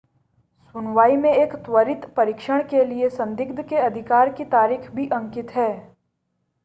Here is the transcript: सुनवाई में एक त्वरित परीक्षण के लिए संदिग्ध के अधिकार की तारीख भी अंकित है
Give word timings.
सुनवाई 0.75 1.17
में 1.17 1.29
एक 1.31 1.53
त्वरित 1.65 2.05
परीक्षण 2.17 2.63
के 2.69 2.83
लिए 2.85 3.09
संदिग्ध 3.11 3.61
के 3.69 3.75
अधिकार 3.81 4.33
की 4.33 4.45
तारीख 4.47 4.89
भी 4.91 5.07
अंकित 5.11 5.51
है 5.55 5.71